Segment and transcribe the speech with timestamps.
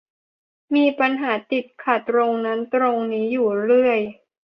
[0.75, 3.99] มีปัญหาติดขัดตรงนั้นตรงนี้อยู่เรื่อย